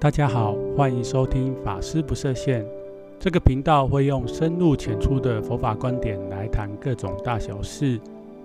[0.00, 2.64] 大家好，欢迎收听法师不设限。
[3.18, 7.98] 这个频道会用深入浅出的佛法观点来谈各种大小事，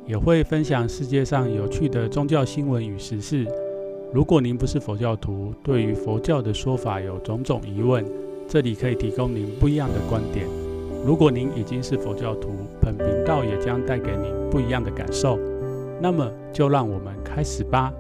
[0.08, 3.46] 也会分享世界上有趣的宗教新闻与时事。
[4.12, 8.04] 如果您不是佛教徒，对于佛教的说法有种种疑问，
[8.48, 10.48] 这里可以提供您不一样的观点。
[11.06, 12.50] 如果您已经是佛教徒，
[12.82, 15.38] 本频道也将带给您不一样的感受。
[16.02, 17.94] 那么，就让我们开始吧。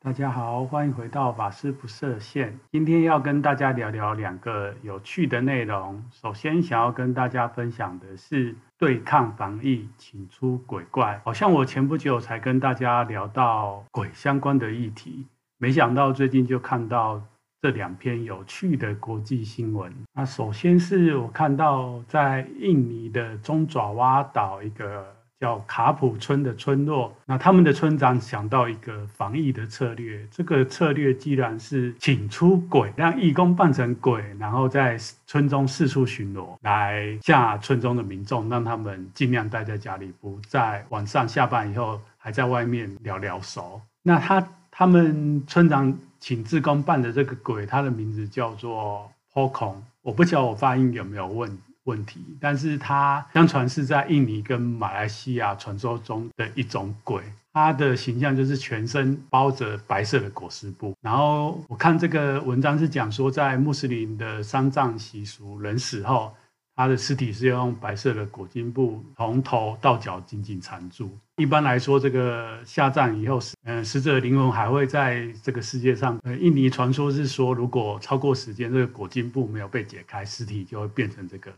[0.00, 2.56] 大家好，欢迎回到法师不设限。
[2.70, 6.00] 今天要跟大家聊聊两个有趣的内容。
[6.12, 11.20] 首先，想要跟大家分享的是对抗防疫，请出鬼怪。
[11.24, 15.26] 好像我前不久才跟大家聊到鬼相关的议题，
[15.58, 17.20] 没想到最近就看到
[17.60, 19.92] 这两篇有趣的国际新闻。
[20.14, 25.17] 那首先是我看到在印尼的中爪哇岛一个。
[25.40, 43.80] 叫卡普村的村落，那他们的村长想到一个防疫的策略，这个策略既然是请出鬼，让义工扮成鬼，然后在村中四处巡逻，来吓村中的民众，让他们尽量待在家里，不在晚上下班以后还在外面聊聊熟。
[44.02, 51.62] 那他他们村长请志工扮的这个鬼，他的名字叫做 Pokon，我不晓得我发音有没有问题。
[51.88, 57.22] 问题，但是它相传是在印尼跟马来西亚传说中的一种鬼，
[57.54, 60.94] 它的形象就是全身包着白色的裹尸布。
[61.00, 66.34] 然后我看这个文章是讲说，在穆斯林的丧葬习俗，人死后，
[66.76, 71.10] 他的尸体是要用白色的裹巾布从头到脚紧紧缠住。
[71.36, 76.18] 一般来说，这个下葬以后，嗯，死者灵魂还会在这个世界上。
[76.24, 81.52] 呃，印尼传说是说，如果超过时间，这个裹巾布没有被解开，尸体就会变成这个。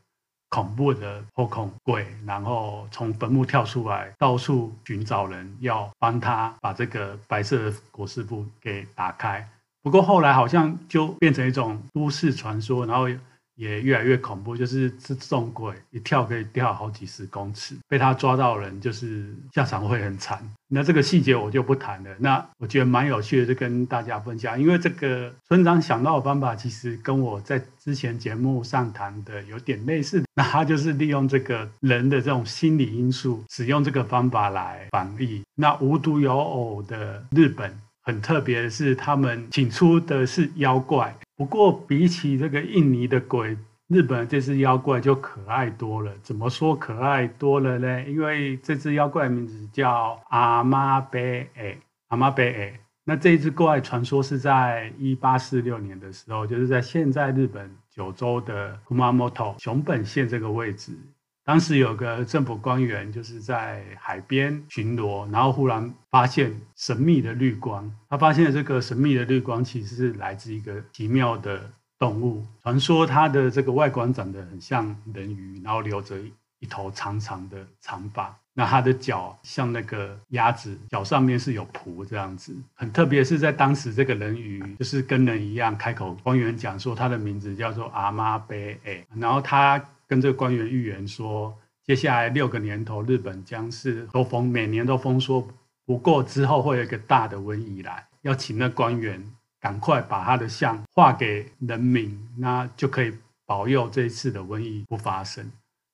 [0.51, 9.49] 恐怖的后恐鬼，然后从坟墓跳出来，到处寻找人，要帮他把这个白色的裹尸布给打开。
[9.83, 13.09] 不过后来好像就变成一种都市传说，然后。
[13.61, 20.43] 也越来越恐怖，就是这种鬼一跳可以跳好几十公尺，被他抓到人就是下场会很惨。
[20.73, 22.11] 那这个细节我就不谈了。
[22.19, 24.59] 那我觉得蛮有趣的，就跟大家分享。
[24.59, 30.23] 因为这个村长想到的方法，其实跟我在之前节目上谈的有点类似。
[30.35, 35.43] 那他就是利用这个人的这种心理因素，使用这个方法来防疫。
[35.55, 41.15] 那无独有偶的日本，很特别的是，他们请出的是妖怪。
[41.37, 43.57] 不过，比起这个印尼的鬼，
[43.89, 46.13] 日本这只妖怪就可爱多了。
[46.23, 48.03] 怎么说可爱多了呢？
[48.05, 51.79] 因为这只妖怪名字叫阿妈贝诶，
[52.09, 52.81] 阿妈贝诶。
[53.05, 58.79] 那这一只怪传说是在一八四六年的时候，就是在现在日本九州的
[59.59, 60.93] 熊本县这个位置。
[61.51, 67.93] 当时有个政府官员就是在海边巡逻，然后忽然发现神秘的绿光。
[68.09, 71.69] 他发现这个神秘的绿光其实是来自一个奇妙的
[71.99, 72.47] 动物。
[72.63, 76.17] 传说它的这个外观长得很像人鱼，然后留着
[76.61, 78.39] 一头长长的长发。
[78.55, 82.55] 那他的脚像那个鸭子，脚上面是有蹼这样子。
[82.75, 86.17] 很特别是在当时，这个人鱼就是跟人一样开口。
[86.23, 89.83] 官员讲说，他的名字叫做阿妈贝诶，然后他。
[90.11, 95.47] 跟这个官员预言说，接下来六个年头，日本将是都封，每年都封说，
[95.87, 99.25] 不过之后会有一个大的瘟疫来，要请那官员
[99.61, 105.49] 赶快把他的像画给人民，那就可以保佑这一次的瘟疫不发生。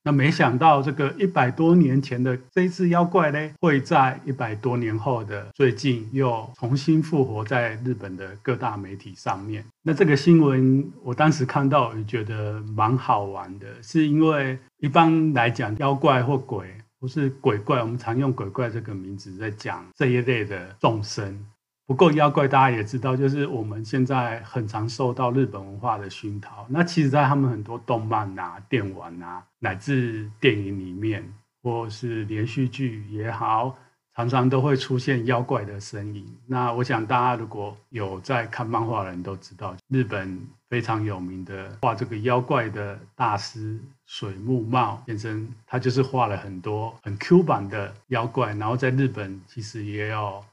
[0.07, 9.65] 那没想到，这个一百多年前的这一只妖怪呢，会在一百多年后的最近又重新复活在日本的各大媒体上面。
[9.83, 16.69] 那这个新闻我当时看到，也觉得蛮好玩的，是因为一般来讲，妖怪或鬼，
[17.01, 21.37] 不是鬼怪，我们常用鬼怪这个名字在讲这一类的众生。
[21.87, 26.67] 不过妖怪大家也知道，就是我们现在很常受到日本文化的熏陶。
[26.69, 31.25] 那其实，在他们很多动漫啊、电玩啊，乃至电影里面，
[31.63, 33.79] 或是连续剧也好，
[34.17, 36.27] 常常都会出现妖怪的身影。
[36.45, 48.55] 那我想大家如果有在看漫画的人都知道，日本非常有名的画这个妖怪的大师水木茂先生，他就是画了很多很 Q 版的妖怪。
[48.55, 50.45] 然后在日本其实也有。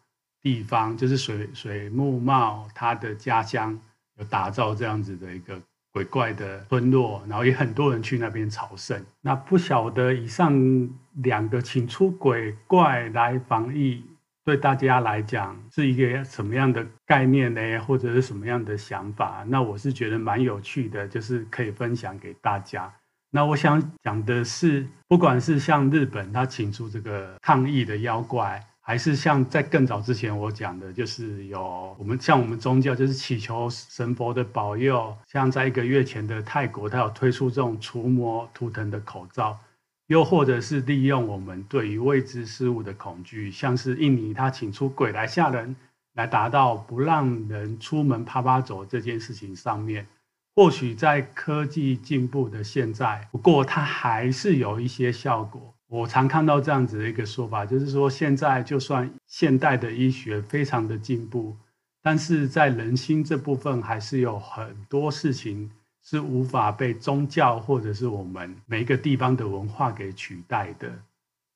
[0.44, 3.80] 地方就是水水木茂，他的家乡
[4.20, 5.60] 有打造这样子的一个
[5.92, 9.04] 鬼怪的村落，然后也很多人去那边朝圣。
[9.22, 10.54] 那不晓得以上
[11.24, 14.04] 两个请出鬼怪来防疫，
[14.44, 17.80] 对大家来讲是一个什么样的概念呢？
[17.80, 19.46] 或者是什么样的想法？
[19.48, 22.94] 那我是觉得蛮有趣的，就是可以分享给大家。
[23.30, 35.16] 那我想讲的是，不管是像日本，他请出这个抗议的妖怪，还是像在更早之前我讲的，就是有我们像我们宗教，就是祈求神佛的保佑。
[35.26, 39.58] 像在一个月前的泰国，他有推出这种除魔图腾的口罩，
[40.08, 45.74] 又或者是利用我们对于未知事物的恐惧，像是印尼，他请出鬼来吓人，
[46.16, 50.06] 来达到不让人出门趴趴走这件事情上面。
[50.56, 55.74] 或许在科技进步的现在，不过它还是有一些效果。
[55.94, 61.56] 我常看到这样子的一个说法，就是说现在就算现代的医学非常的进步，
[62.02, 65.70] 但是在人心这部分还是有很多事情
[66.02, 70.92] 是无法被宗教或者是我们每一个地方的文化给取代的，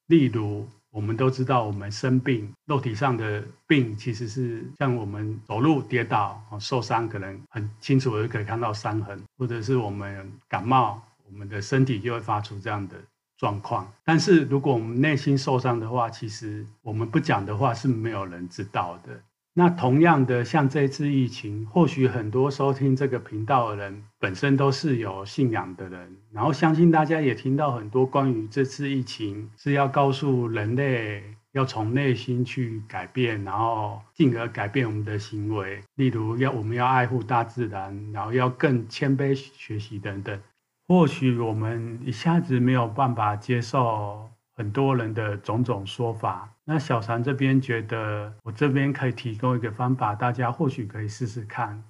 [0.06, 0.68] 例如。
[0.90, 11.00] 我们都知道，我们生病，肉体上的病其实是像我们走路跌倒受伤，可能很清楚的可以看到伤痕，或者是我们感冒，
[11.30, 12.96] 我们的身体就会发出这样的
[13.38, 13.92] 状况。
[14.04, 19.20] 但是如果我们内心受伤的话，其实我们不讲的话是没有人知道的。
[19.54, 31.24] 那同样的，像这次疫情，或许很多收听这个频道的人本身都是有信仰的人，然后相信大家也听到很多关于这次疫情是要告诉人类
[31.54, 40.40] 要从内心去改变，然后进而改变我们的行为，例如要我们要爱护大自然，然后要更谦卑学习等等。
[40.88, 44.30] 或许我们一下子没有办法接受。
[44.60, 51.84] 很多人的种种说法，那小禅这边觉得，我这边可以提供一个方法，大家或许可以试试看，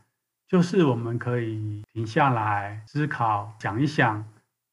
[0.50, 4.22] 就是我们可以停下来思考，想一想，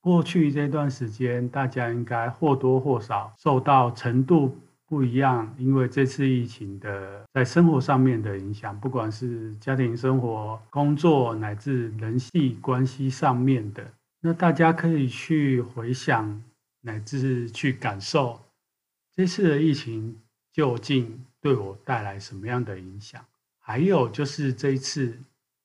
[0.00, 13.84] 过去这段时间，大家应该或多或少受到程度不一样，因为这次疫情的在生活上面的影响，不管是家庭生活、工作，乃至人际关系上面的，
[14.24, 16.42] 那大家可以去回想。
[16.86, 18.38] 乃至去感受
[19.14, 20.20] 这次的疫情
[20.52, 23.24] 究竟对我带来什么样的影响，
[23.58, 25.18] 还有就是这一次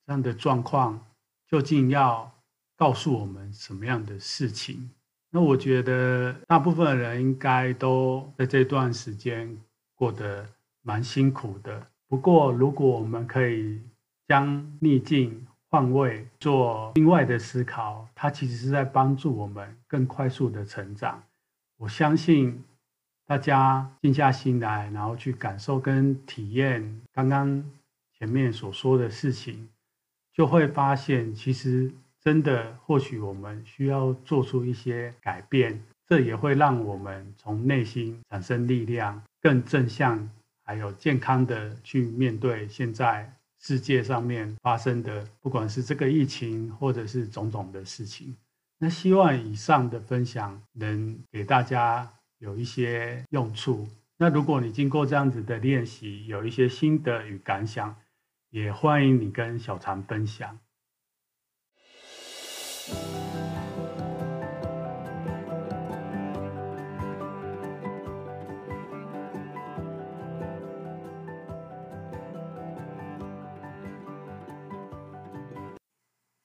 [0.06, 0.98] 这样的状况
[1.46, 2.32] 究竟要
[2.78, 4.90] 告诉我们什么样的事情？
[5.30, 9.54] 那我觉得大部分人应该都在这段时间
[9.96, 10.48] 过得
[10.84, 11.86] 蛮辛苦的。
[12.08, 13.82] 不过，如果我们可以
[14.26, 21.22] 将逆境换位做另外的思考，它其实是在帮助我们更快速的成长。
[21.78, 22.64] 我相信
[23.28, 27.64] 大家静下心来，然后去感受跟体验刚刚
[28.18, 29.70] 前面所说的事情，
[30.34, 40.28] 就会发现，其实真的或许我们需要做出一些改变，这也会让我们从内心产生力量，更正向，
[40.66, 43.32] 还有健康的去面对现在。
[43.60, 48.36] 世界上面发生的，不管是这个疫情，或者是种种的事情，
[48.78, 53.88] 那希望以上的分享能给大家有一些用处。
[54.18, 57.96] 那如果你经过这样子的练习，有一些心得与感想，
[58.50, 60.58] 也欢迎你跟小常分享。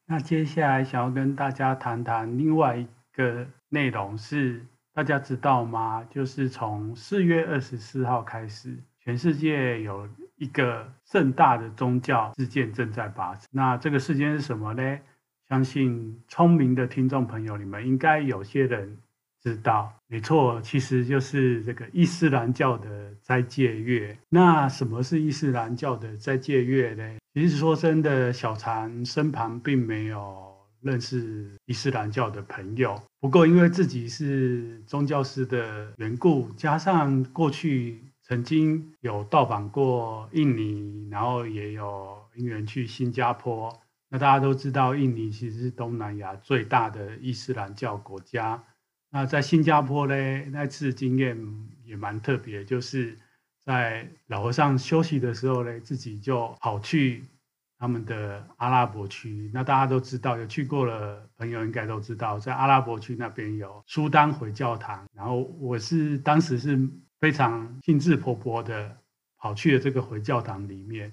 [0.06, 6.06] 那接下来想要跟大家谈谈另外一个内容是，大家知道吗？
[6.10, 10.06] 就是从四月二十四号开始，全世界有
[10.36, 13.48] 一个盛大的宗教事件正在发生。
[13.50, 14.98] 那这个事件是什么呢？
[15.48, 18.98] 相信聪明的听众朋友，你们应该有些人
[19.42, 19.92] 知道。
[20.06, 24.16] 没错，其实就是这个伊斯兰教的斋戒月。
[24.28, 27.18] 那什么是伊斯兰教的斋戒月呢？
[27.34, 33.02] 其实说真的，小禅身旁并没有认识伊斯兰教的朋友。
[33.18, 43.76] 不过因为自己是宗教师的缘故，加上过去曾经有到访过印尼，然后也有因缘去新加坡。
[44.08, 48.62] 那大家都知道，印尼其实是东南亚最大的伊斯兰教国家。
[49.10, 50.14] 那在新加坡呢，
[50.52, 51.36] 那次经验
[51.84, 53.18] 也蛮特别，就是。
[53.64, 57.24] 在老和尚休息的时候呢，自己就跑去
[57.78, 59.50] 他们的阿拉伯区。
[59.54, 65.06] 那大家都知道，有去过的朋友应该都知道，在阿拉伯区那边有苏丹回教堂。
[65.14, 66.78] 然后我是当时是
[67.20, 68.96] 非常兴致勃勃的
[69.38, 71.12] 跑去了这个回教堂里面。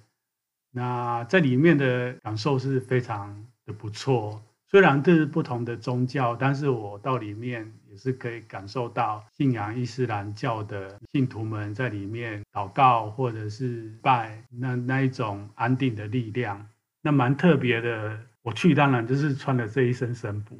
[0.72, 4.42] 那在里面的感受是非常的不错。
[4.72, 16.66] 虽然这是不同的宗教，但是我到里面也是可以感受到信仰伊斯兰教的信徒们在里面祷告或者是拜，那那一种安定的力量，
[17.02, 18.18] 那蛮特别的。
[18.44, 20.58] 我去当然就是穿了这一身神服，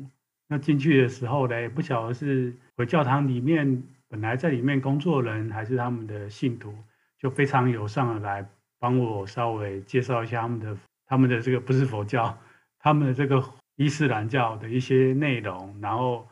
[0.48, 6.76] 那进去的时候呢，不晓得是回教堂里面本来在里面工作人，还是他们的信徒，
[7.18, 8.46] 就非常友善的来
[8.78, 10.78] 帮我稍微介绍一下他们的
[11.08, 12.38] 他们的这个不是佛教，
[12.78, 13.42] 他们的这个
[13.76, 16.28] 伊斯兰教的一些内容，然后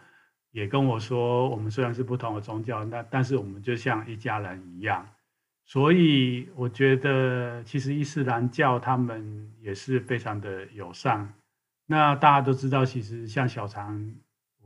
[0.51, 5.08] 也跟我说，我们虽然是不同的宗教，那但是我们就像一家人一样。
[5.65, 11.31] 所以我觉得，其实伊斯兰教他们也是非常的友善。
[11.86, 14.12] 那大家都知道，其实像小常，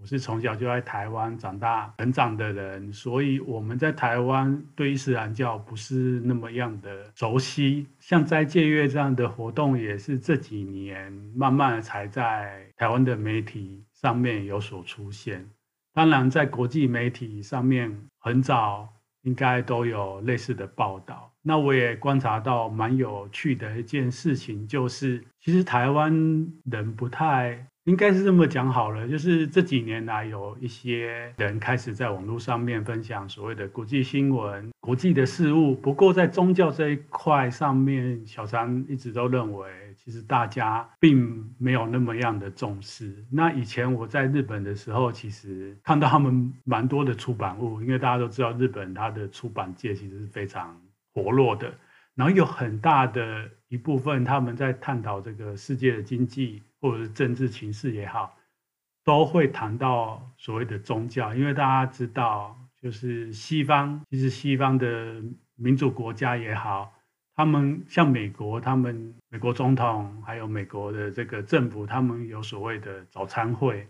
[0.04, 7.88] 我是从小就在台湾长大成长的人，所以我们在台湾对伊斯兰教不是那么样的熟悉。
[8.02, 15.50] 像斋戒月这样的活动，也是这几年慢慢的才在台湾的媒体上面有所出现。
[15.94, 18.90] 当然，在国际媒体上面，很早
[19.22, 21.32] 应该都有类似的报道。
[21.42, 26.12] 那我也观察到蛮有趣的一件事情，就是其实台湾
[26.66, 35.76] 人不太，应该是这么讲好了，就是这几年来有一些人开始在网络上面分享所谓的国际新闻、国际的事物。
[35.76, 39.70] 不过在宗教这一块上面，小常一直都认为。
[39.96, 43.24] 其实大家并没有那么样的重视。
[43.30, 50.76] 那以前我在日本的时候，其实看到他们蛮多的出版物，因为大家都知道日本它的出版界其实是非常
[51.14, 51.72] 活络的。
[52.16, 58.38] 然后有很大的一部分，他们在探讨这个世界的经济或者是政治情势也好，
[59.06, 61.34] 都会谈到所谓的宗教。
[61.34, 65.24] 因为大家知道，就是西方，其实西方的
[65.56, 66.94] 民主国家也好。
[67.36, 73.88] 他们像美国，他们美国总统还有美国的这个政府，他们有所谓的早餐会，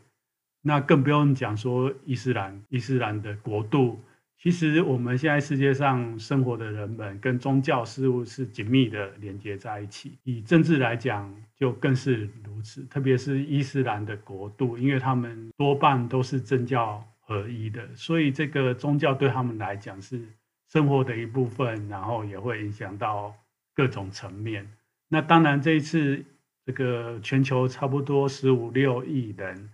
[0.61, 3.99] 那更不用讲说伊斯兰伊斯兰的国度。
[4.43, 10.17] 其实我们现在世界上生活的人们跟宗教事务是紧密的连接在一起。
[10.23, 20.21] 以政治来讲，就更是如此，特别是伊斯兰的国度，因为他们多半都是政教合一的，所以这个宗教对他们来讲是。
[20.69, 23.31] 生活的一部分，然后也会影响到
[23.75, 24.67] 各种层面。
[25.07, 26.25] 那当然，这一次
[26.65, 29.69] 这个全球差不多十五六亿人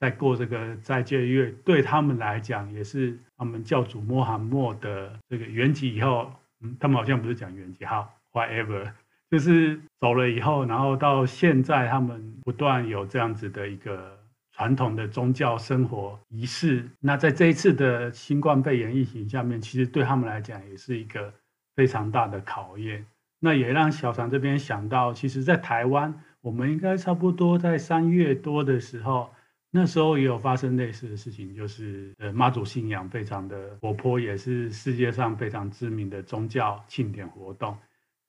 [0.00, 6.30] 在过这个斋戒月，对他们来讲也是他们教主穆罕默德这个圆寂以后，
[6.60, 8.92] 嗯，他们好像不是讲圆寂哈，whatever，
[9.30, 14.18] 就是走了以后，然后到现在他们不断有这样子的一个。
[14.50, 21.32] 传统的宗教生活仪式，那在这一次的新冠肺炎疫情下面，其实对他们来讲也是一个
[21.76, 23.06] 非常大的考验。
[23.38, 29.30] 那也让小常这边想到，其实，在台湾，我们应该差不多在三月多的时候，
[29.70, 37.76] 那时候也有发生类似的事情，就是呃妈祖信仰非常的活泼，也是世界上非常知名的宗教庆典活动。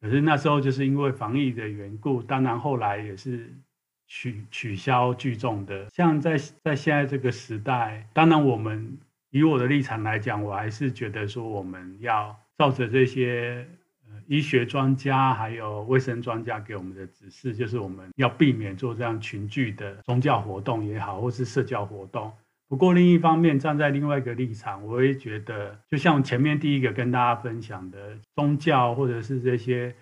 [0.02, 3.54] 可是那时候就是因为防疫的缘故，当然后来也是。
[4.12, 8.98] 取取消聚众的，像在在现在这个时代，当然我们
[9.30, 13.70] 以我的立场来讲，我还是觉得说我们要照着这些
[14.30, 22.32] 医学专家还有卫生专家给我们的指示，就是我们要避免做这样群聚的宗教活动也好，或是社交活动。
[22.68, 29.96] 不过另一方面，站在另外一个立场，我也觉得，就像前面第一个跟大家分享的，宗教或者是这些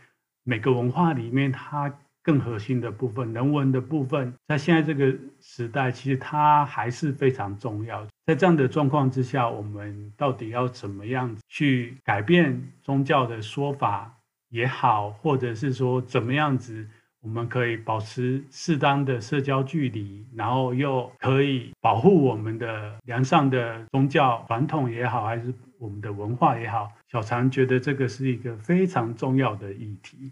[0.43, 1.91] 每个文化里面，它。
[2.23, 8.05] 更核心的部分，人文的部分，在现在这个时代，其实它还是非常重要。
[8.25, 14.13] 在这样的状况之下，我们到底要怎么样去改变宗教的说法
[14.49, 16.87] 也好，或者是说怎么样子，
[17.21, 30.31] 我们可以保持适当的社交距离，然后又可以保护我们的良善的宗教传统也好，还是我们的文化也好，小常觉得这个是一个非常重要的议题。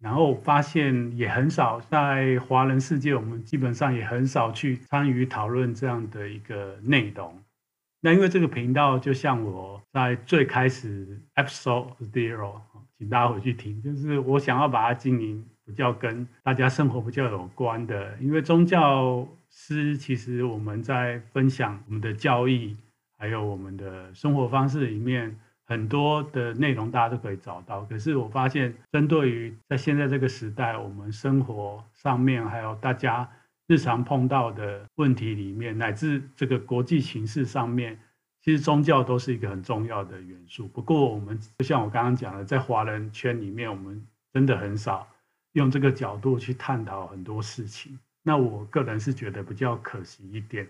[0.00, 7.36] 然后发现也很少在华人世界，我们基本上也很少去参与讨论这样的一个内容。
[8.00, 12.60] 那因为这个频道，就像我在最开始 episode zero，
[12.98, 18.16] 请大家回去听，就是我想要把它经营比较跟大家生活比较有关的。
[18.20, 22.76] 因为宗教师其实我们在分享我们的教义，
[23.16, 25.38] 还有我们的生活方式里面。
[25.70, 33.28] 很多的内容大家都可以找到，可是我发现，针对于在现在这个时代，我们生活上面还有大家
[33.66, 37.98] 日常碰到的问题里面，乃至这个国际形势上面，
[38.42, 40.66] 其实宗教都是一个很重要的元素。
[40.68, 45.06] 不过，我们就像我刚刚讲的，在华人圈里面，我们真的很少
[45.52, 47.98] 用这个角度去探讨很多事情。
[48.22, 50.68] 那我个人是觉得比较可惜一点。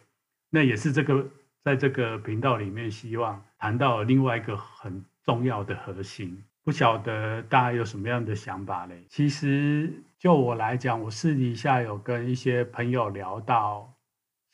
[0.51, 1.27] 那也是这个。
[1.65, 9.05] 在这个频道里面，希望谈到另外一个很重要的核心，不晓得大家有什么样的想法嘞？
[9.11, 13.93] 其实就我来讲，我私底下有跟一些朋友聊到，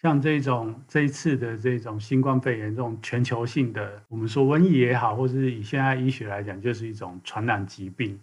[0.04, 8.20] 像这种这一次的这种新冠肺炎这种全球性的，我们说瘟疫也好，或者是以现在医学来讲，就是一种传染疾病。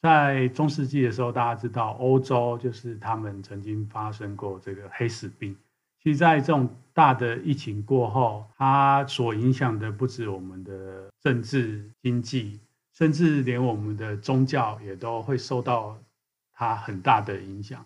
[0.00, 5.54] 在中世纪的时候，大家知道欧洲就是他们曾经发生过这个黑死病。
[6.02, 12.58] 其实，在这种大的疫情过后，它所影响的不止我们的政治、经济，
[12.94, 15.98] 甚至连我们的宗教也都会受到
[16.54, 17.84] 它很大的影响。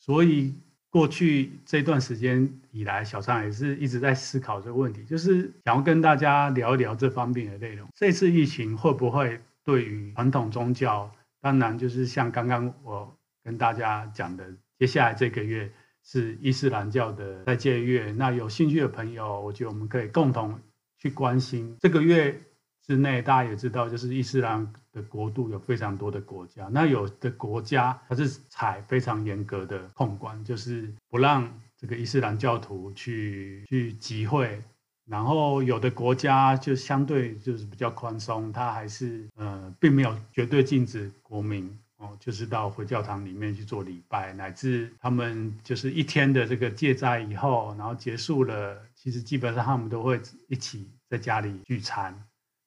[0.00, 0.56] 所以，
[0.90, 7.88] 过去这段时间以来，小常也是一直在思考这个问题，就是想要跟大家聊一聊这方面的内容。
[7.94, 14.44] 这次疫情会不会对于传统宗教，当然就是像刚刚我跟大家讲的，
[14.78, 15.70] 接下来这个月
[16.04, 18.12] 是伊斯兰教的斋戒月。
[18.12, 20.58] 那有兴趣的朋友，我觉得我们可以共同
[20.98, 22.40] 去关心这个月。
[22.90, 26.68] 之内，大家也知道，就是伊斯兰的国度有非常多的国家。
[26.72, 34.60] 那有的国家它是采非常严格的控管，就是不让这个伊斯兰教徒去去集会。
[35.06, 52.12] 然后有的国家就相对就是比较宽松，它还是呃并没有绝对禁止国民哦，就是到回教堂里面去做礼拜，乃至他们就是一天的这个戒斋以后，然后结束了，其实基本上他们都会一起在家里聚餐。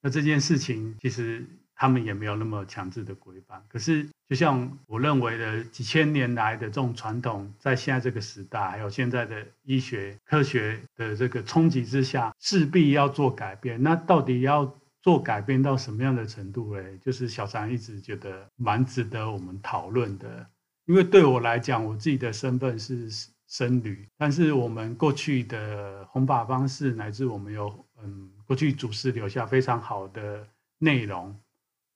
[0.04, 13.82] 那这件事情其实他们也没有那么强制的规范，可是就像我认为的几千年来的这种传统，在现在这个时代，还有现在的医学科学的这个冲击之下，势必要做改变。
[13.82, 16.98] 那到底要做改变到什么样的程度嘞？
[17.02, 20.46] 就是小常一直觉得蛮值得我们讨论的，
[20.86, 23.10] 因为对我来讲，我自己的身份是
[23.48, 28.30] 僧侣，但是我们过去的弘法方式，乃至我们有嗯。
[28.46, 30.46] 过去祖师留下非常好的
[30.78, 31.34] 内容，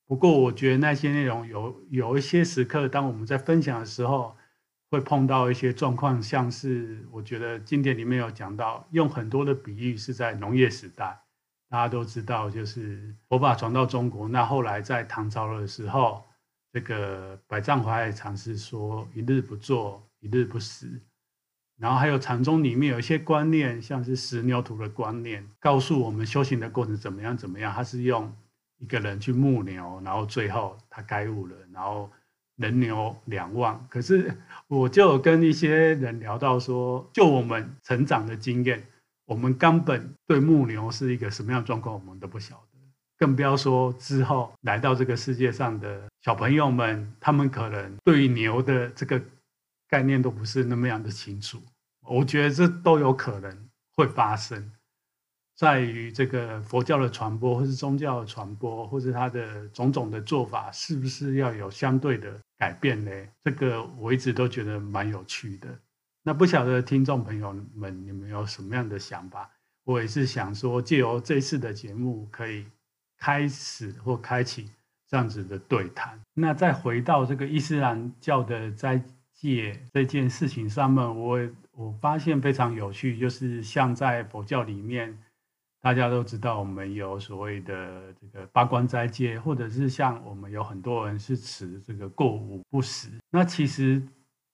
[0.07, 4.35] 不过我觉得那些内容有有一些时刻，当我们在分享的时候，
[4.89, 11.19] 会碰到一些状况，像是我觉得经典里面有讲到，用很多的比喻是在农业时代，
[11.69, 16.23] 大家都知道，就是佛法传到中国，那后来在唐朝的时候，
[16.71, 21.01] 这个百丈怀海禅师说：“一日不做，一日不食。”
[21.79, 27.71] 然后还有禅宗里面有一些观念，像是十牛图的观念，告诉我们修行的过程怎么样怎么样。
[27.71, 28.33] 他是用
[28.79, 32.09] 一个人去牧牛，然后最后他开悟了，然后
[32.55, 33.85] 人牛两忘。
[33.91, 34.35] 可是
[34.67, 38.83] 我就跟一些人聊到说，就我们成长的经验，
[39.25, 42.79] 我们根本对牧牛是一个什么样的状况，我们都不晓得，
[43.19, 49.21] 更不要说之后来到这个世界上的小朋友们，他们可能对于牛的这个。
[49.89, 51.61] 概念都不是那么样的清楚，
[52.01, 54.71] 我觉得这都有可能会发生，
[55.55, 63.11] 在于这个佛教的传播，或是宗教的传播，或是它的种种的做法，是不是要有相对的改变呢？
[63.45, 65.69] 这个我一直都觉得蛮有趣的。
[66.21, 69.49] 那不晓得听众朋友们，你们有什么样的想法？
[69.85, 72.65] 我也是想说，借由这次的节目，可以
[73.17, 74.69] 开始或开启
[75.07, 76.19] 这样子的对谈。
[76.33, 79.01] 那再回到这个伊斯兰教的在。
[79.37, 81.39] 戒这件事情上面，我
[81.71, 85.15] 我发现非常有趣，就是像在佛教里面，
[85.79, 93.09] 大家都知道我们有所谓的这个八关斋戒，或者是像我们有很多人是持这个过午不食。
[93.29, 94.01] 那其实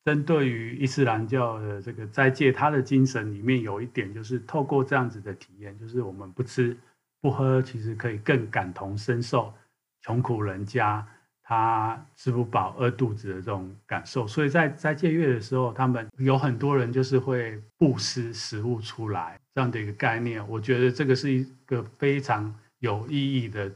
[0.03, 6.77] 针对于伊斯兰教的这个斋戒，它的精神里面有一点，就是透过这样子的体验，就是我们不吃
[7.21, 9.53] 不喝，其实可以更感同身受
[10.01, 11.07] 穷苦人家。
[11.43, 20.47] 他吃不饱、饿肚子的这种感受，所以在斋戒月的时候，他们有很多人就是会布施食物出来这样的一个概念。
[20.49, 23.69] 我觉得这个是一个非常有意义的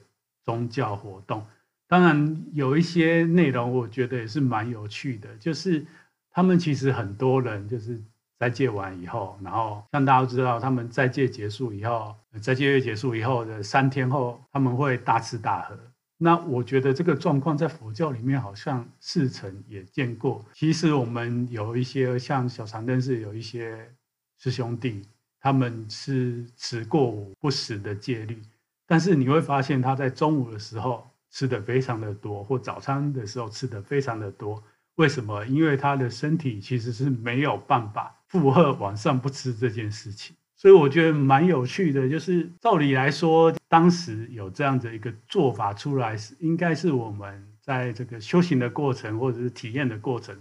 [0.45, 1.45] 宗教活动。
[1.89, 5.85] 当然，有一些内容我觉得也是蛮有趣的，就是
[6.31, 8.01] 他们其实很多人就是
[8.39, 15.77] 斋戒完以后，然后像大家都知道，他们斋戒结束以后，斋戒月结束以后的三天后，他们会大吃大喝。
[16.19, 20.43] 那我觉得这个状况在佛教里面好像似曾也见过。
[20.53, 23.93] 其实我们有一些像小常认识有一些
[24.39, 25.03] 师兄弟，
[25.39, 28.41] 他们是持过午不食的戒律，
[28.87, 34.63] 但是你会发现他在中午的时候吃的非常的多，或早餐的时候吃的非常的多。
[34.95, 35.45] 为什么？
[35.45, 40.35] 因为他的身体其实是没有办法负荷晚上不吃这件事情。
[40.59, 50.35] 所以我觉得蛮有趣的，就是照理来说，当时有这样的一个做法出来，是应该是我们在这个修行的过程或者是体验的过程，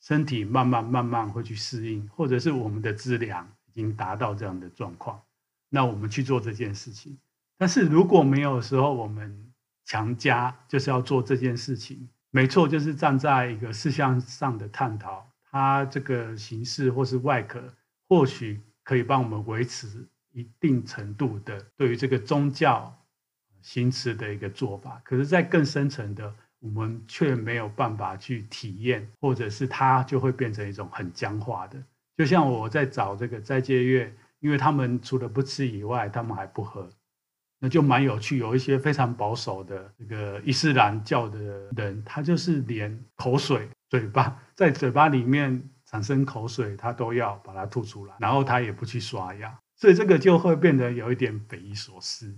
[0.00, 5.20] 身体慢慢慢慢会去适应，或者是我们的资粮已经达到这样的状况，
[5.68, 7.18] 那我们去做这件事情。
[7.58, 9.52] 但是如果没有时候，我们
[9.84, 17.62] 强加就是要做这件事情，没错，就是站在一个事项上的探讨，它这个形式或是外壳
[18.08, 18.58] 或许。
[18.90, 19.86] 可以帮我们维持
[20.32, 22.92] 一定程度的对于这个宗教
[23.62, 25.00] 行持的一个做法。
[25.04, 31.80] 可是，在更深层的，我们却没有办法去体验，或者是它就会变成一种很僵化的。
[32.16, 36.90] 就像我在找这个斋戒月，因为他们除了不吃以外，他们还不喝。
[37.60, 41.38] 那就蛮有趣，有一些非常保守的这个伊斯兰教的
[41.76, 52.32] 人，他就是连口水、嘴巴在嘴巴里面产生口水，他都要把它吐出来，然后他也不去刷牙，所以这个就会变得有一点匪夷所思。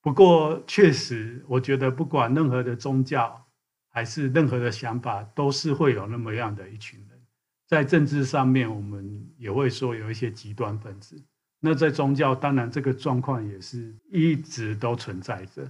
[0.00, 3.44] 不过确实，我觉得不管任何的宗教
[3.90, 7.20] 还是任何的想法，都是会有那么样的一群人，
[7.66, 11.22] 在政治上面，我们也会说有一些极端分子。
[11.60, 15.68] 那在宗教，当然这个状况也是一直都存在着。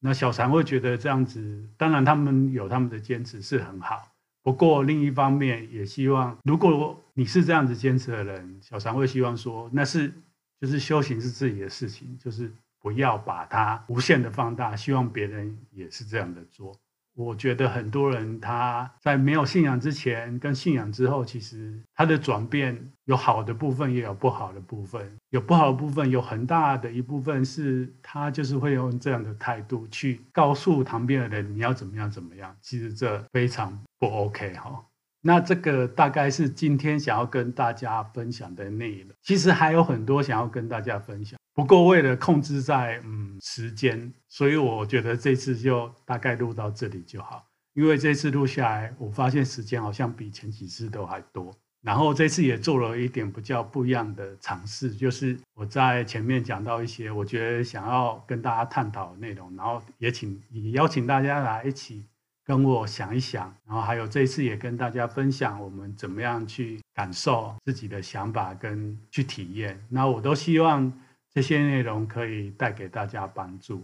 [0.00, 4.10] 那小禅会觉得这样子，当然他们有他们的坚持是很好。
[4.48, 10.10] 不过另一方面，也希望如果你是这样子坚持的人，小常会希望说，那是
[10.58, 16.74] 就是修行是自己的事情，就是不要把它无限的放大，希望别人也是这样的做。
[17.18, 25.10] 我觉得很多人他在没有信仰之前跟信仰之后，其实他的转变有好的部分，也有不好的部分。
[25.30, 32.54] 有不好的部分，有很大的一部分是他就是会用这样的态度去告诉旁边的人，你要怎么样怎么样。
[32.62, 34.84] 其实这非常不 OK 哈。
[35.20, 39.08] 那这个大概是今天想要跟大家分享的内容。
[39.22, 41.37] 其实还有很多想要跟大家分享。
[41.58, 47.44] 不过为了控制在嗯时间，所以我觉得这次就大概录到这里就好。
[47.74, 51.52] 因为这次录下来，我发现时间好像比前几次都还多。
[51.82, 62.04] 然后这次也做了一点比较不一样的尝试，就是我在前面讲到一些我觉得想要跟大家探讨的内容，然后也请也邀请大家来一起
[62.44, 63.52] 跟我想一想。
[63.66, 69.84] 然后还有这次也跟大家分享我们怎么样去感受自己的想法跟去体验。
[69.88, 70.92] 那我都希望。
[71.38, 73.80] 这些内容可以带给大家帮助。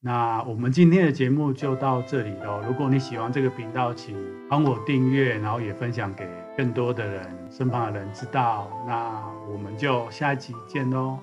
[0.00, 2.62] 那我们今天的节目就到这里喽。
[2.66, 4.16] 如果你喜欢这个频道，请
[4.48, 8.70] 帮我订阅，然后也分享给更多的人，身旁的人知道。
[8.86, 9.22] 那
[9.52, 11.18] 我们就下一集见喽。